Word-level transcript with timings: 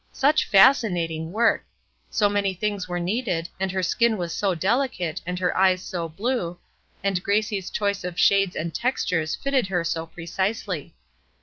Such 0.11 0.45
fascinating 0.49 1.31
work! 1.31 1.63
So 2.09 2.27
many 2.27 2.55
things 2.55 2.87
were 2.89 2.99
needed, 2.99 3.49
and 3.59 3.71
her 3.71 3.83
skin 3.83 4.17
was 4.17 4.33
so 4.33 4.55
delicate, 4.55 5.21
and 5.27 5.37
her 5.37 5.55
eyes 5.55 5.83
so 5.83 6.09
blue, 6.09 6.57
and 7.03 7.21
Gracie's 7.21 7.69
choice 7.69 8.03
of 8.03 8.19
shades 8.19 8.55
and 8.55 8.73
textures 8.73 9.35
fitted 9.35 9.67
her 9.67 9.83
so 9.83 10.07
precisely. 10.07 10.95